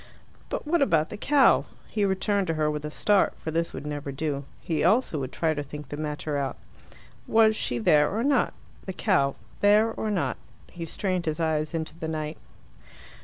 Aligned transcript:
But 0.49 0.65
what 0.65 0.81
about 0.81 1.09
the 1.11 1.15
cow? 1.15 1.65
He 1.87 2.05
returned 2.05 2.47
to 2.47 2.55
her 2.55 2.71
with 2.71 2.83
a 2.85 2.89
start, 2.89 3.33
for 3.37 3.51
this 3.51 3.71
would 3.71 3.85
never 3.85 4.11
do. 4.11 4.45
He 4.59 4.83
also 4.83 5.19
would 5.19 5.31
try 5.31 5.53
to 5.53 5.61
think 5.61 5.89
the 5.89 5.95
matter 5.95 6.37
out. 6.37 6.57
Was 7.27 7.55
she 7.55 7.77
there 7.77 8.09
or 8.09 8.23
not? 8.23 8.55
The 8.87 8.93
cow. 8.93 9.35
There 9.59 9.91
or 9.91 10.09
not. 10.09 10.37
He 10.71 10.85
strained 10.85 11.27
his 11.27 11.39
eyes 11.39 11.75
into 11.75 11.95
the 11.99 12.07
night. 12.07 12.39